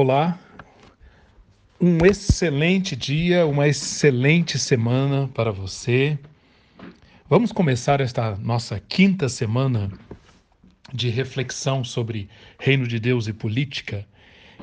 [0.00, 0.38] Olá,
[1.80, 6.16] um excelente dia, uma excelente semana para você.
[7.28, 9.90] Vamos começar esta nossa quinta semana
[10.94, 12.28] de reflexão sobre
[12.60, 14.06] Reino de Deus e política,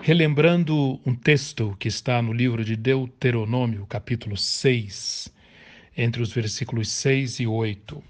[0.01, 5.33] relembrando um texto que está no livro de Deuteronômio, capítulo 6,
[5.97, 8.01] entre os versículos 6 e 8.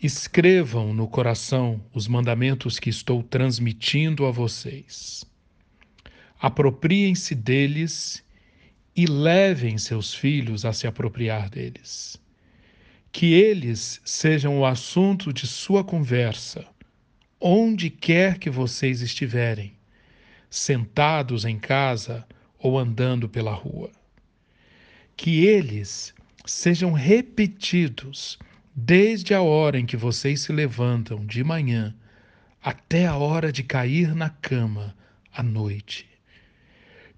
[0.00, 5.26] Escrevam no coração os mandamentos que estou transmitindo a vocês
[6.40, 8.24] apropriem-se deles
[8.94, 12.20] e levem seus filhos a se apropriar deles.
[13.12, 16.66] Que eles sejam o assunto de sua conversa,
[17.40, 19.74] onde quer que vocês estiverem,
[20.50, 22.26] sentados em casa
[22.58, 23.90] ou andando pela rua.
[25.16, 28.38] Que eles sejam repetidos
[28.74, 31.94] desde a hora em que vocês se levantam de manhã
[32.62, 34.94] até a hora de cair na cama
[35.32, 36.15] à noite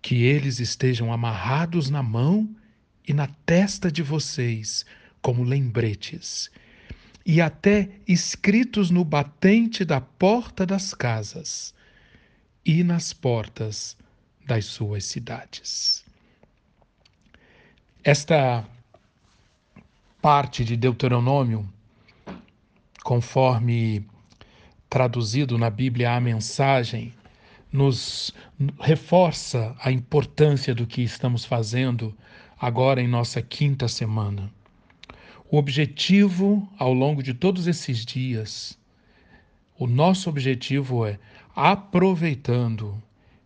[0.09, 2.48] que eles estejam amarrados na mão
[3.06, 4.87] e na testa de vocês,
[5.20, 6.51] como lembretes,
[7.27, 11.75] e até escritos no batente da porta das casas
[12.64, 13.98] e nas portas
[14.47, 16.03] das suas cidades.
[18.03, 18.67] Esta
[20.23, 21.69] parte de Deuteronômio,
[23.05, 24.06] conforme
[24.89, 27.12] traduzido na Bíblia a mensagem,
[27.72, 28.33] nos
[28.80, 32.14] reforça a importância do que estamos fazendo
[32.58, 34.50] agora em nossa quinta semana.
[35.50, 38.78] O objetivo ao longo de todos esses dias,
[39.78, 41.19] o nosso objetivo é
[41.55, 43.02] aproveitando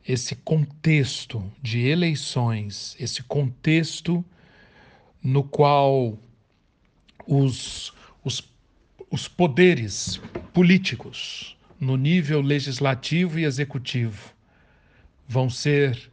[0.06, 4.24] esse contexto de eleições, esse contexto
[5.22, 6.18] no qual
[7.26, 7.92] os,
[8.24, 8.42] os,
[9.10, 10.20] os poderes
[10.52, 14.33] políticos, no nível legislativo e executivo
[15.27, 16.12] vão ser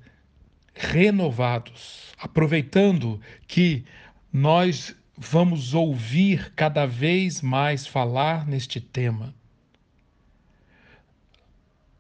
[0.73, 3.85] renovados, aproveitando que
[4.33, 9.31] nós vamos ouvir cada vez mais falar neste tema.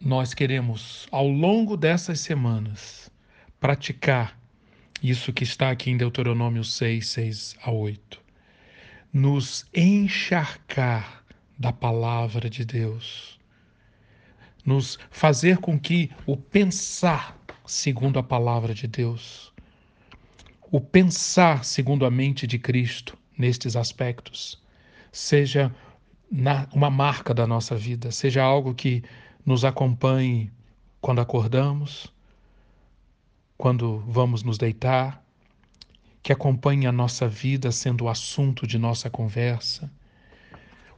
[0.01, 3.11] Nós queremos, ao longo dessas semanas,
[3.59, 4.35] praticar
[5.03, 8.19] isso que está aqui em Deuteronômio 6, 6 a 8.
[9.13, 11.23] Nos encharcar
[11.55, 13.38] da palavra de Deus
[14.69, 17.35] nos fazer com que o pensar
[17.65, 19.51] segundo a palavra de Deus,
[20.71, 24.61] o pensar segundo a mente de Cristo nestes aspectos,
[25.11, 25.73] seja
[26.31, 29.03] na, uma marca da nossa vida, seja algo que
[29.43, 30.51] nos acompanhe
[31.01, 32.13] quando acordamos,
[33.57, 35.23] quando vamos nos deitar,
[36.21, 39.91] que acompanhe a nossa vida sendo o assunto de nossa conversa.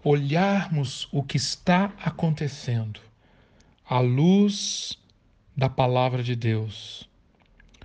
[0.04, 3.00] Olharmos o que está acontecendo
[3.92, 4.98] à luz
[5.54, 7.10] da palavra de Deus,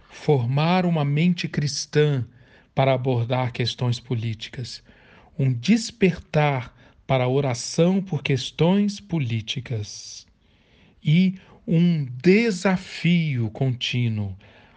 [0.09, 2.25] formar uma mente cristã
[2.73, 4.85] para abordar questões políticas,
[5.37, 6.73] um despertar
[7.09, 10.25] para a oração por questões políticas.
[11.03, 14.37] E um desafio contínuo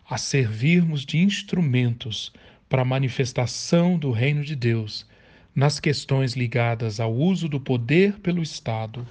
[0.10, 2.34] a servirmos de instrumentos
[2.68, 5.06] para a manifestação do reino de Deus
[5.54, 9.06] nas questões ligadas ao uso do poder pelo Estado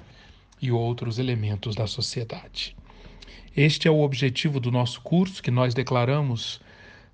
[0.61, 2.77] e outros elementos da sociedade.
[3.57, 6.61] Este é o objetivo do nosso curso que nós declaramos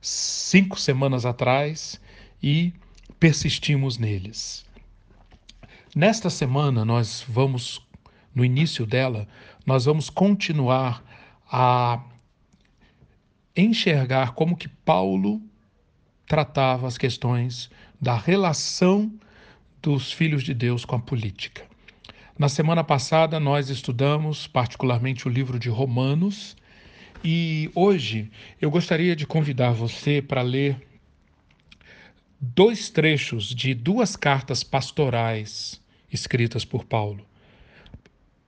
[0.01, 2.01] cinco semanas atrás
[2.43, 2.73] e
[3.19, 4.65] persistimos neles.
[5.97, 7.81] Nesta semana, nós vamos,
[8.35, 9.27] no início dela,
[9.65, 11.03] nós vamos continuar
[11.51, 12.03] a
[13.57, 15.41] enxergar como que Paulo
[16.27, 19.13] tratava as questões da relação
[19.81, 21.65] dos filhos de Deus com a política.
[22.37, 26.57] Na semana passada, nós estudamos particularmente o livro de Romanos
[27.23, 28.29] e hoje
[28.61, 30.77] eu gostaria de convidar você para ler
[32.41, 35.81] dois trechos de duas cartas pastorais
[36.13, 37.25] escritas por Paulo.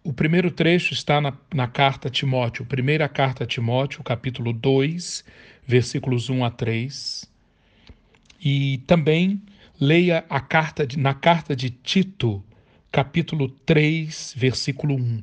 [0.03, 5.25] O primeiro trecho está na, na carta a Timóteo, primeira carta a Timóteo, capítulo 2,
[5.65, 7.31] versículos 1 a 3.
[8.41, 9.41] E também
[9.81, 12.43] leia a carta de, na carta de Tito,
[12.97, 15.23] capítulo 3, versículo 1.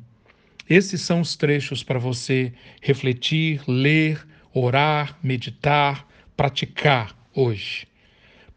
[0.70, 4.24] Esses são os trechos para você refletir, ler,
[4.54, 7.88] orar, meditar, praticar hoje.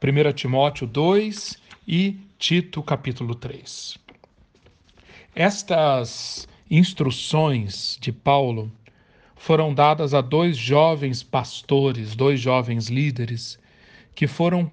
[0.04, 1.56] 1 Timóteo 2
[1.88, 3.96] e Tito, capítulo 3.
[5.34, 8.70] Estas instruções de Paulo
[9.34, 13.58] foram dadas a dois jovens pastores, dois jovens líderes,
[14.14, 14.70] que foram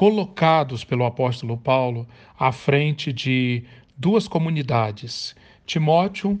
[0.00, 2.08] colocados pelo apóstolo Paulo
[2.38, 3.64] à frente de
[4.00, 5.36] duas comunidades.
[5.66, 6.40] Timóteo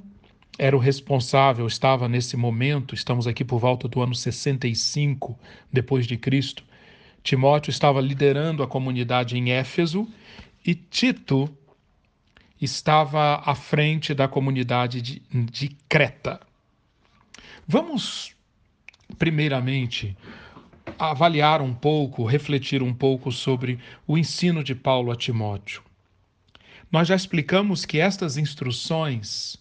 [0.58, 5.38] era o responsável, estava nesse momento, estamos aqui por volta do ano 65
[5.70, 6.64] depois de Cristo.
[7.22, 10.08] Timóteo estava liderando a comunidade em Éfeso
[10.66, 11.54] e Tito
[12.58, 16.40] estava à frente da comunidade de, de Creta.
[17.68, 18.34] Vamos,
[19.18, 20.16] primeiramente,
[20.98, 25.89] avaliar um pouco, refletir um pouco sobre o ensino de Paulo a Timóteo.
[26.90, 29.56] Nós já explicamos que estas instruções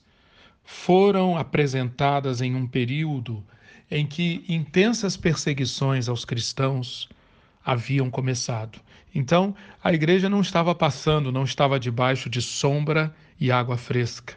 [0.63, 3.43] foram apresentadas em um período
[3.89, 7.09] em que intensas perseguições aos cristãos
[7.63, 8.79] haviam começado.
[9.13, 14.35] Então, a igreja não estava passando, não estava debaixo de sombra e água fresca.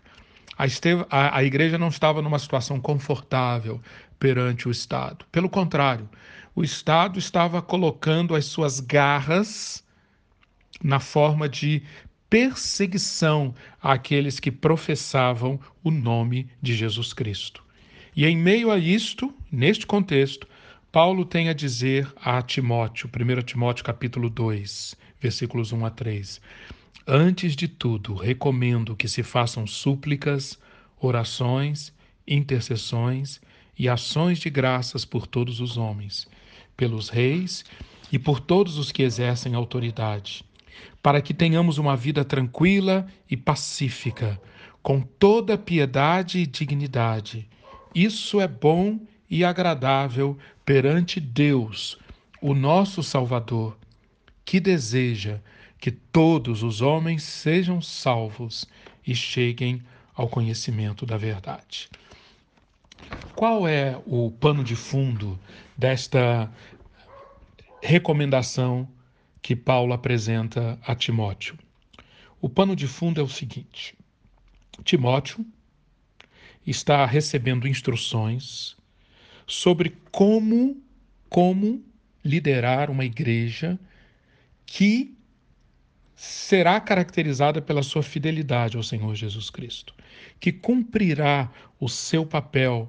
[0.56, 3.80] A, esteve, a, a igreja não estava numa situação confortável
[4.18, 5.24] perante o Estado.
[5.32, 6.08] Pelo contrário,
[6.54, 9.82] o Estado estava colocando as suas garras
[10.82, 11.82] na forma de
[12.32, 17.62] perseguição àqueles que professavam o nome de Jesus Cristo.
[18.16, 20.48] E em meio a isto, neste contexto,
[20.90, 26.40] Paulo tem a dizer a Timóteo, 1 Timóteo capítulo 2, versículos 1 a 3.
[27.06, 30.58] Antes de tudo, recomendo que se façam súplicas,
[30.98, 31.92] orações,
[32.26, 33.42] intercessões
[33.78, 36.26] e ações de graças por todos os homens,
[36.78, 37.62] pelos reis
[38.10, 40.42] e por todos os que exercem autoridade
[41.02, 44.40] para que tenhamos uma vida tranquila e pacífica,
[44.82, 47.48] com toda piedade e dignidade.
[47.94, 51.98] Isso é bom e agradável perante Deus,
[52.40, 53.76] o nosso Salvador,
[54.44, 55.40] que deseja
[55.78, 58.66] que todos os homens sejam salvos
[59.04, 59.82] e cheguem
[60.14, 61.88] ao conhecimento da verdade.
[63.34, 65.38] Qual é o pano de fundo
[65.76, 66.50] desta
[67.82, 68.88] recomendação
[69.42, 71.58] que Paulo apresenta a Timóteo.
[72.40, 73.94] O pano de fundo é o seguinte:
[74.84, 75.44] Timóteo
[76.66, 78.76] está recebendo instruções
[79.46, 80.80] sobre como
[81.28, 81.82] como
[82.24, 83.78] liderar uma igreja
[84.66, 85.16] que
[86.14, 89.94] será caracterizada pela sua fidelidade ao Senhor Jesus Cristo,
[90.38, 91.50] que cumprirá
[91.80, 92.88] o seu papel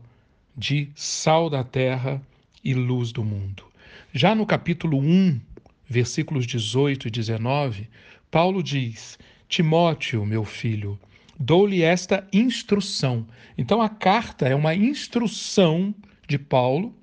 [0.56, 2.22] de sal da terra
[2.64, 3.66] e luz do mundo.
[4.14, 5.40] Já no capítulo 1
[5.88, 7.90] versículos 18 e 19,
[8.30, 11.00] Paulo diz: Timóteo, meu filho,
[11.40, 13.28] dou-lhe esta instrução.
[13.58, 15.94] Então a carta é uma instrução
[16.28, 16.96] de Paulo,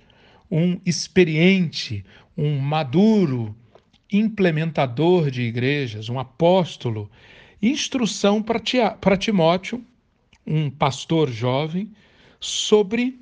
[0.51, 2.05] um experiente,
[2.37, 3.55] um maduro
[4.13, 7.09] implementador de igrejas, um apóstolo,
[7.63, 9.85] instrução para Timóteo,
[10.47, 11.93] um pastor jovem,
[12.41, 13.21] sobre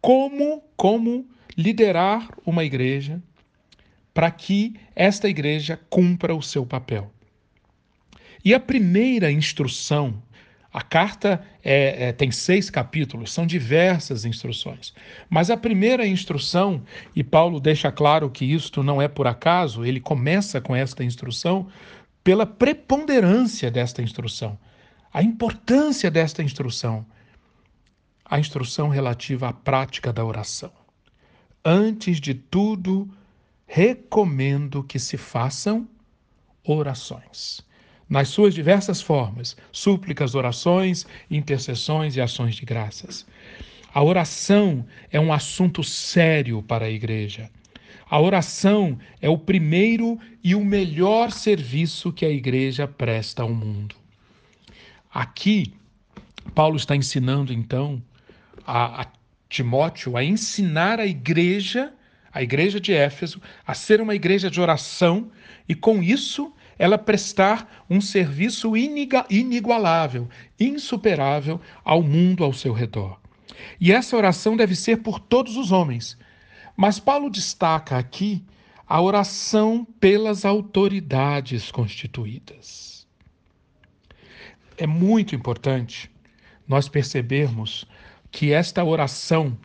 [0.00, 1.24] como como
[1.56, 3.22] liderar uma igreja,
[4.12, 7.10] para que esta igreja cumpra o seu papel.
[8.44, 10.20] E a primeira instrução,
[10.72, 14.92] a carta é, é, tem seis capítulos, são diversas instruções.
[15.30, 16.82] Mas a primeira instrução,
[17.14, 21.68] e Paulo deixa claro que isto não é por acaso, ele começa com esta instrução
[22.24, 24.58] pela preponderância desta instrução,
[25.12, 27.04] a importância desta instrução,
[28.24, 30.72] a instrução relativa à prática da oração.
[31.64, 33.08] Antes de tudo,
[33.66, 35.88] recomendo que se façam
[36.64, 37.60] orações.
[38.08, 43.26] Nas suas diversas formas, súplicas, orações, intercessões e ações de graças.
[43.94, 47.50] A oração é um assunto sério para a igreja.
[48.08, 53.96] A oração é o primeiro e o melhor serviço que a igreja presta ao mundo.
[55.10, 55.72] Aqui,
[56.54, 58.02] Paulo está ensinando, então,
[58.66, 59.06] a, a
[59.48, 61.92] Timóteo a ensinar a igreja
[62.32, 65.30] a igreja de Éfeso, a ser uma igreja de oração
[65.68, 73.20] e, com isso, ela prestar um serviço inigualável, insuperável ao mundo ao seu redor.
[73.80, 76.16] E essa oração deve ser por todos os homens.
[76.76, 78.42] Mas Paulo destaca aqui
[78.88, 83.06] a oração pelas autoridades constituídas.
[84.76, 86.10] É muito importante
[86.66, 87.86] nós percebermos
[88.30, 89.56] que esta oração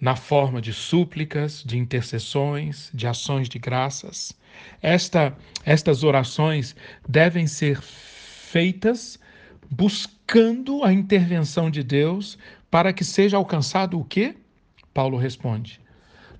[0.00, 4.36] na forma de súplicas, de intercessões, de ações de graças.
[4.82, 6.76] Esta, estas orações
[7.08, 9.18] devem ser feitas
[9.70, 12.38] buscando a intervenção de Deus
[12.70, 14.36] para que seja alcançado o quê?
[14.92, 15.80] Paulo responde: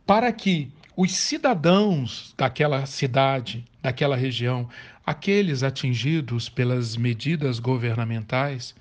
[0.06, 4.68] para que os cidadãos daquela cidade, daquela região,
[5.04, 8.74] aqueles atingidos pelas medidas governamentais,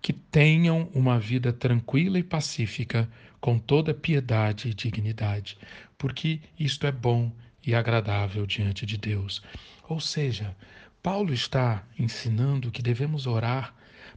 [0.00, 3.08] que tenham uma vida tranquila e pacífica
[3.46, 5.56] com toda piedade e dignidade,
[5.96, 7.30] porque isto é bom
[7.64, 9.40] e agradável diante de Deus.
[9.88, 10.56] Ou seja,
[11.00, 13.72] Paulo está ensinando que devemos orar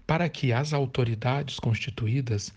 [0.07, 2.51] para que as autoridades constituídas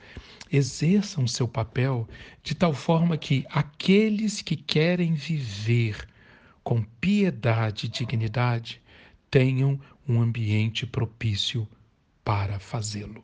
[0.50, 2.08] exerçam seu papel
[2.42, 6.08] de tal forma que aqueles que querem viver
[6.64, 8.80] com piedade e dignidade
[9.30, 11.68] tenham um ambiente propício
[12.24, 13.22] para fazê-lo.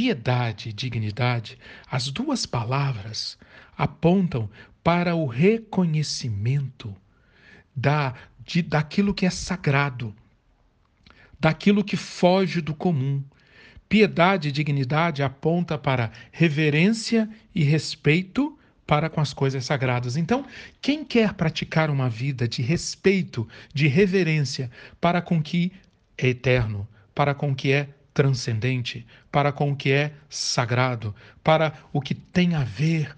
[0.00, 3.36] Piedade e dignidade, as duas palavras
[3.76, 4.48] apontam
[4.82, 6.96] para o reconhecimento
[7.76, 10.16] da, de, daquilo que é sagrado,
[11.38, 13.22] daquilo que foge do comum.
[13.90, 20.16] Piedade e dignidade aponta para reverência e respeito para com as coisas sagradas.
[20.16, 20.46] Então,
[20.80, 25.70] quem quer praticar uma vida de respeito, de reverência para com o que
[26.16, 31.72] é eterno, para com o que é transcendente, para com o que é sagrado, para
[31.90, 33.16] o que tem a ver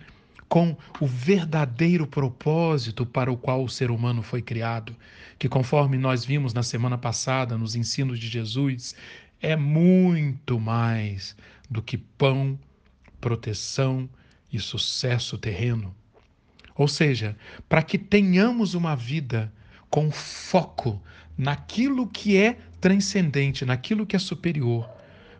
[0.48, 4.94] com o verdadeiro propósito para o qual o ser humano foi criado,
[5.40, 8.94] que conforme nós vimos na semana passada nos ensinos de Jesus,
[9.40, 11.34] é muito mais
[11.68, 12.56] do que pão,
[13.20, 14.08] proteção
[14.52, 15.92] e sucesso terreno.
[16.76, 17.36] Ou seja,
[17.68, 19.52] para que tenhamos uma vida
[19.90, 21.02] com foco
[21.36, 24.90] naquilo que é transcendente, naquilo que é superior,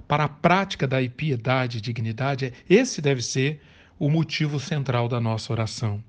[0.07, 3.61] para a prática da piedade e dignidade, esse deve ser
[3.99, 6.03] o motivo central da nossa oração.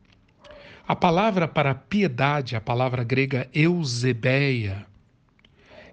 [0.88, 4.86] A palavra para piedade, a palavra grega eusebeia,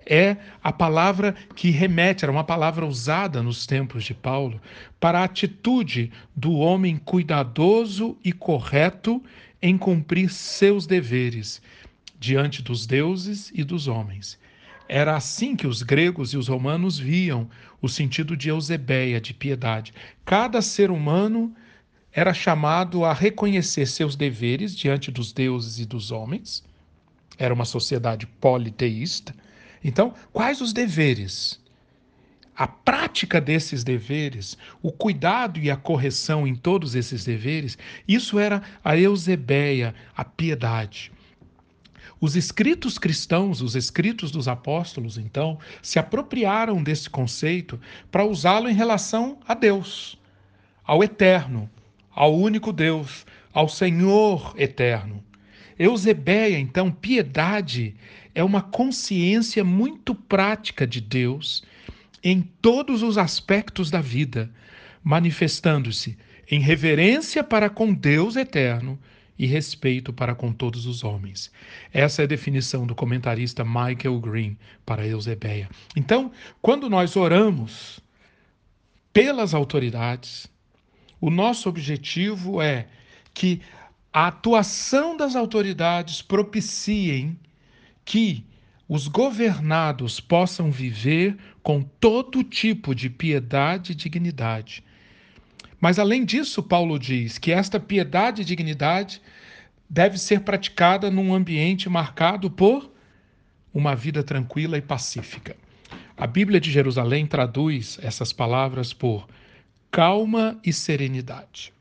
[0.05, 4.61] é a palavra que remete, era uma palavra usada nos tempos de Paulo,
[4.99, 9.23] para a atitude do homem cuidadoso e correto
[9.63, 11.63] em cumprir seus deveres
[12.19, 14.39] diante dos deuses e dos homens.
[14.93, 17.49] Era assim que os gregos e os romanos viam
[17.81, 19.95] o sentido de eusebeia, de piedade.
[20.25, 21.55] Cada ser humano
[22.13, 26.65] era chamado a reconhecer seus deveres diante dos deuses e dos homens.
[27.39, 29.33] Era uma sociedade politeísta.
[29.85, 31.61] Então, quais os deveres?
[32.57, 37.79] A prática desses deveres, o cuidado e a correção em todos esses deveres,
[38.09, 41.13] isso era a eusebeia, a piedade.
[42.21, 48.75] Os escritos cristãos, os escritos dos apóstolos, então, se apropriaram desse conceito para usá-lo em
[48.75, 50.19] relação a Deus,
[50.85, 51.71] ao eterno,
[52.11, 55.25] ao único Deus, ao Senhor eterno.
[55.79, 57.97] Eusebeia, então, piedade
[58.35, 61.65] é uma consciência muito prática de Deus
[62.23, 64.51] em todos os aspectos da vida,
[65.03, 66.19] manifestando-se
[66.51, 68.99] em reverência para com Deus eterno
[69.41, 71.51] e respeito para com todos os homens.
[71.95, 74.55] Essa é a definição do comentarista Michael Green
[74.85, 75.67] para Eusebeia.
[75.97, 76.31] Então,
[76.61, 78.01] quando nós oramos
[79.15, 80.47] pelas autoridades,
[81.19, 82.87] o nosso objetivo é
[83.33, 83.63] que
[84.13, 87.35] a atuação das autoridades propiciem
[88.05, 88.45] que
[88.87, 94.85] os governados possam viver com todo tipo de piedade e dignidade.
[95.81, 99.23] Mas, além disso, Paulo diz que esta piedade e dignidade
[99.91, 102.89] deve ser praticada num ambiente marcado por
[103.75, 105.57] uma vida tranquila e pacífica.
[106.17, 109.27] A Bíblia de Jerusalém traduz essas palavras por
[109.91, 111.73] calma e serenidade.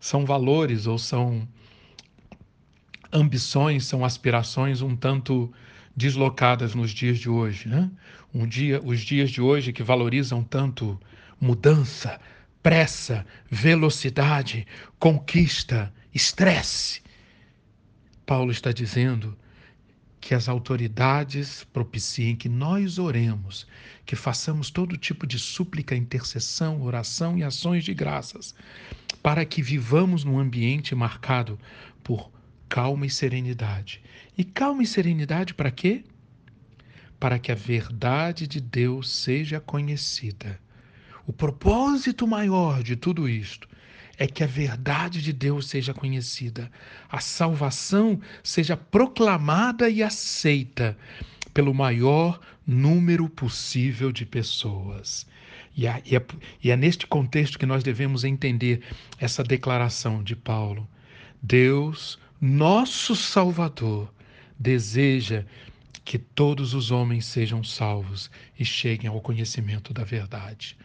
[0.00, 1.46] São valores ou são
[3.12, 5.52] ambições, são aspirações um tanto
[5.94, 7.90] deslocadas nos dias de hoje, né?
[8.32, 10.98] Um dia, os dias de hoje que valorizam tanto
[11.40, 12.20] mudança,
[12.62, 14.66] pressa, velocidade,
[14.98, 17.00] conquista, estresse.
[18.26, 19.38] Paulo está dizendo
[20.20, 23.66] que as autoridades propiciem que nós oremos,
[24.04, 28.52] que façamos todo tipo de súplica, intercessão, oração e ações de graças,
[29.22, 31.58] para que vivamos num ambiente marcado
[32.02, 32.30] por
[32.68, 34.02] calma e serenidade.
[34.36, 36.04] E calma e serenidade para quê?
[37.20, 40.60] Para que a verdade de Deus seja conhecida.
[41.26, 43.68] O propósito maior de tudo isto
[44.18, 46.70] é que a verdade de Deus seja conhecida,
[47.08, 50.98] a salvação seja proclamada e aceita
[51.54, 55.26] pelo maior número possível de pessoas.
[55.76, 56.24] E é, e, é,
[56.62, 58.82] e é neste contexto que nós devemos entender
[59.20, 60.88] essa declaração de Paulo.
[61.40, 64.12] Deus, nosso Salvador,
[64.58, 65.44] deseja
[66.04, 70.76] que todos os homens sejam salvos e cheguem ao conhecimento da verdade.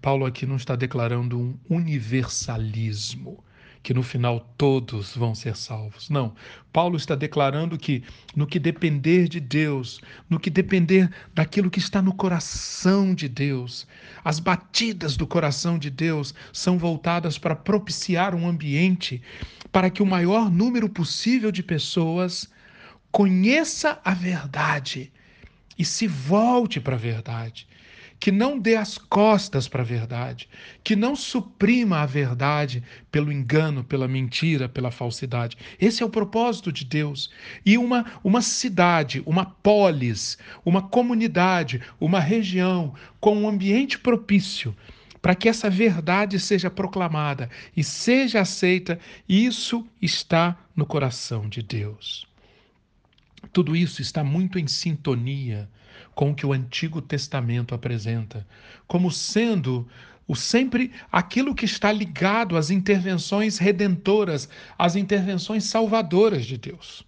[0.00, 3.42] Paulo aqui não está declarando um universalismo,
[3.82, 6.10] que no final todos vão ser salvos.
[6.10, 6.34] Não.
[6.72, 8.02] Paulo está declarando que
[8.34, 13.86] no que depender de Deus, no que depender daquilo que está no coração de Deus,
[14.24, 19.22] as batidas do coração de Deus são voltadas para propiciar um ambiente
[19.70, 22.50] para que o maior número possível de pessoas
[23.12, 25.12] conheça a verdade
[25.78, 27.68] e se volte para a verdade
[28.18, 30.48] que não dê as costas para a verdade,
[30.82, 35.56] que não suprima a verdade pelo engano, pela mentira, pela falsidade.
[35.80, 37.30] Esse é o propósito de Deus.
[37.64, 44.74] E uma, uma cidade, uma polis, uma comunidade, uma região com um ambiente propício
[45.20, 48.96] para que essa verdade seja proclamada e seja aceita,
[49.28, 52.28] isso está no coração de Deus.
[53.52, 55.68] Tudo isso está muito em sintonia
[56.16, 58.46] com que o Antigo Testamento apresenta,
[58.86, 59.86] como sendo
[60.26, 67.04] o sempre aquilo que está ligado às intervenções redentoras, às intervenções salvadoras de Deus.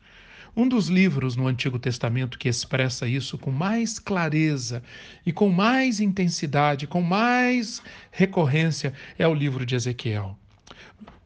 [0.55, 4.83] Um dos livros no Antigo Testamento que expressa isso com mais clareza
[5.25, 10.37] e com mais intensidade, com mais recorrência, é o livro de Ezequiel.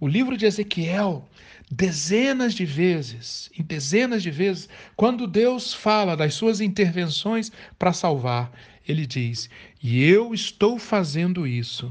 [0.01, 1.29] O livro de Ezequiel
[1.75, 8.53] dezenas de vezes, em dezenas de vezes, quando Deus fala das suas intervenções para salvar,
[8.87, 9.49] ele diz:
[9.83, 11.91] E eu estou fazendo isso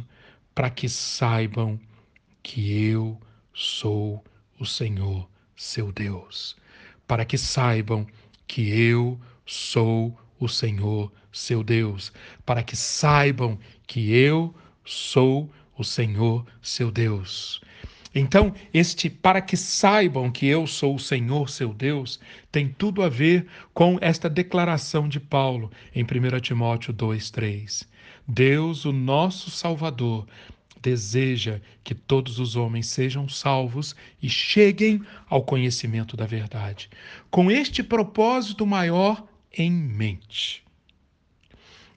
[0.53, 1.79] para que saibam
[2.43, 3.19] que eu
[3.53, 4.23] sou
[4.59, 6.55] o Senhor, seu Deus.
[7.07, 8.05] Para que saibam
[8.47, 12.13] que eu sou o Senhor, seu Deus.
[12.45, 14.53] Para que saibam que eu
[14.85, 15.49] sou
[15.81, 17.61] o Senhor, seu Deus.
[18.13, 22.19] Então, este para que saibam que eu sou o Senhor seu Deus,
[22.51, 27.87] tem tudo a ver com esta declaração de Paulo em 1 Timóteo 2:3.
[28.27, 30.27] Deus, o nosso Salvador,
[30.81, 36.89] deseja que todos os homens sejam salvos e cheguem ao conhecimento da verdade.
[37.29, 39.23] Com este propósito maior
[39.57, 40.63] em mente,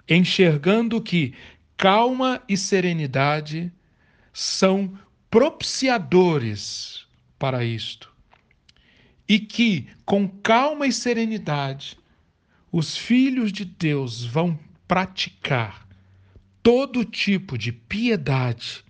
[0.09, 1.35] enxergando que
[1.77, 3.73] calma e serenidade
[4.33, 4.99] são
[5.31, 7.07] propiciadores
[7.39, 8.13] para isto.
[9.29, 11.99] E que, com calma e serenidade,
[12.71, 15.87] os filhos de Deus vão praticar
[16.63, 18.85] todo tipo de piedade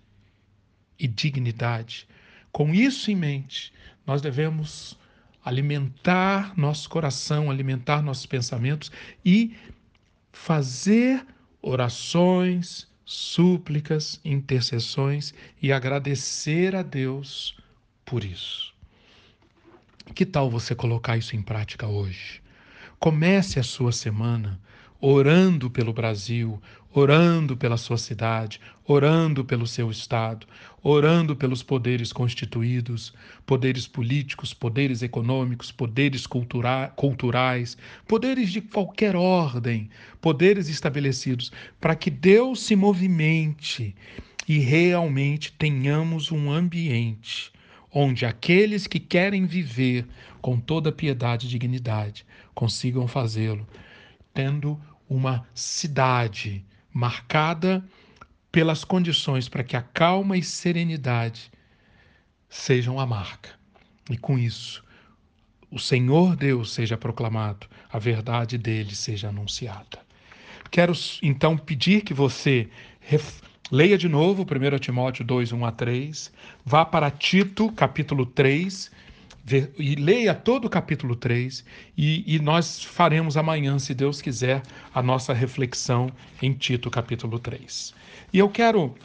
[0.97, 2.07] e dignidade.
[2.51, 3.73] Com isso em mente,
[4.05, 4.97] nós devemos
[5.43, 8.91] alimentar nosso coração, alimentar nossos pensamentos
[9.23, 9.55] e
[10.31, 11.25] fazer
[11.67, 17.57] orações, súplicas, intercessões e agradecer a Deus
[18.05, 18.71] por isso.
[20.13, 22.39] Que tal você colocar isso em prática hoje?
[22.99, 24.59] Comece a sua semana
[25.01, 26.61] orando pelo Brasil,
[26.97, 30.47] orando pela sua cidade, orando pelo seu estado,
[30.81, 33.13] orando pelos poderes constituídos,
[33.45, 37.77] poderes políticos, poderes econômicos, poderes cultura culturais,
[38.07, 39.89] poderes de qualquer ordem,
[40.21, 43.93] poderes estabelecidos, para que Deus se movimente
[44.47, 47.51] e realmente tenhamos um ambiente
[47.91, 50.07] onde aqueles que querem viver
[50.41, 53.67] com toda piedade e dignidade consigam fazê-lo,
[54.33, 54.79] tendo
[55.09, 56.63] uma cidade
[56.95, 57.83] marcada
[58.49, 61.51] pelas condições para que a calma e serenidade
[62.47, 63.49] sejam a marca.
[64.09, 64.81] E com isso,
[65.69, 69.99] o Senhor Deus seja proclamado, a verdade dele seja anunciada.
[70.71, 72.69] Quero então pedir que você
[73.69, 76.31] leia de novo 1 Timóteo 2, 1 a 3,
[76.63, 78.89] vá para Tito, capítulo 3,
[79.77, 81.63] e leia todo o capítulo 3
[81.95, 87.93] e, e, nós faremos amanhã, se Deus quiser, a nossa reflexão em Tito, capítulo 3.
[88.33, 88.95] E eu quero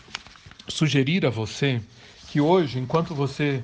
[0.67, 1.81] sugerir a você
[2.29, 3.63] que hoje, enquanto você,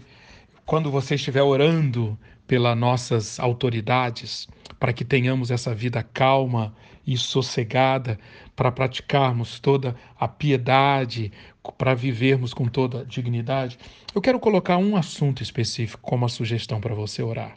[0.66, 4.46] quando você estiver orando pelas nossas autoridades,
[4.78, 6.74] para que tenhamos essa vida calma
[7.06, 8.18] e sossegada,
[8.56, 11.30] para praticarmos toda a piedade,
[11.78, 13.78] para vivermos com toda a dignidade,
[14.14, 17.56] eu quero colocar um assunto específico como a sugestão para você orar.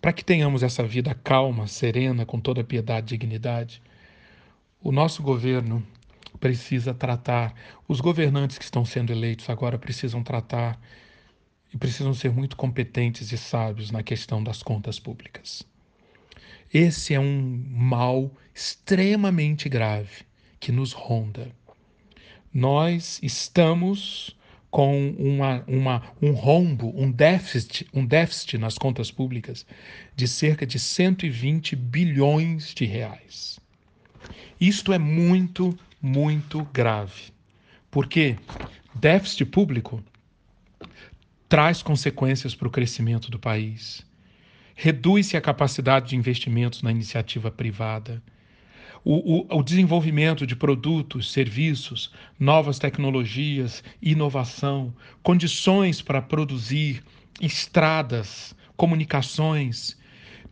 [0.00, 3.80] Para que tenhamos essa vida calma, serena, com toda a piedade e dignidade,
[4.82, 5.86] o nosso governo
[6.40, 7.54] precisa tratar,
[7.86, 10.80] os governantes que estão sendo eleitos agora precisam tratar
[11.72, 15.64] e precisam ser muito competentes e sábios na questão das contas públicas.
[16.72, 20.24] Esse é um mal extremamente grave
[20.58, 21.50] que nos ronda.
[22.52, 24.34] Nós estamos
[24.70, 29.66] com uma, uma, um rombo, um déficit, um déficit nas contas públicas
[30.16, 33.60] de cerca de 120 bilhões de reais.
[34.58, 37.32] Isto é muito, muito grave.
[37.90, 38.36] Porque
[38.94, 40.02] déficit público
[41.50, 44.06] traz consequências para o crescimento do país
[44.74, 48.22] reduz-se a capacidade de investimentos na iniciativa privada.
[49.04, 57.02] O, o, o, desenvolvimento de produtos, serviços, novas tecnologias, inovação, condições para produzir
[57.40, 59.98] estradas, comunicações,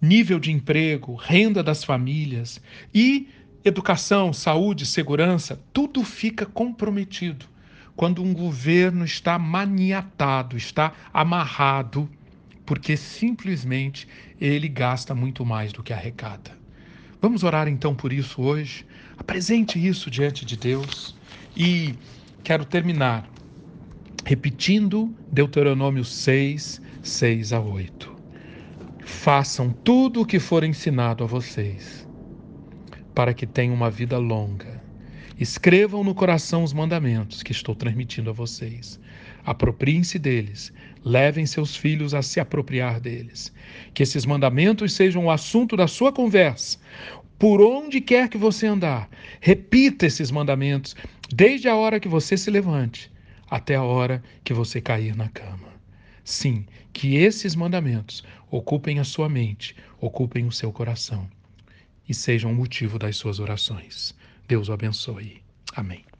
[0.02, 2.60] nível de emprego, renda das famílias
[2.92, 3.28] e
[3.64, 7.46] educação, saúde, segurança, tudo fica comprometido
[7.94, 12.08] quando um governo está maniatado, está amarrado,
[12.70, 14.06] porque simplesmente
[14.40, 16.56] ele gasta muito mais do que arrecada.
[17.20, 18.86] Vamos orar então por isso hoje?
[19.18, 21.16] Apresente isso diante de Deus
[21.56, 21.96] e
[22.44, 23.28] quero terminar
[24.24, 28.14] repetindo Deuteronômio 6, 6 a 8.
[29.00, 32.06] Façam tudo o que for ensinado a vocês,
[33.12, 34.80] para que tenham uma vida longa.
[35.36, 39.00] Escrevam no coração os mandamentos que estou transmitindo a vocês.
[39.44, 40.72] Apropriem-se deles,
[41.04, 43.52] levem seus filhos a se apropriar deles.
[43.94, 46.78] Que esses mandamentos sejam o assunto da sua conversa.
[47.38, 49.08] Por onde quer que você andar,
[49.40, 50.94] repita esses mandamentos,
[51.32, 53.10] desde a hora que você se levante
[53.50, 55.68] até a hora que você cair na cama.
[56.22, 61.28] Sim, que esses mandamentos ocupem a sua mente, ocupem o seu coração
[62.08, 64.14] e sejam o motivo das suas orações.
[64.46, 65.42] Deus o abençoe.
[65.74, 66.10] Amém.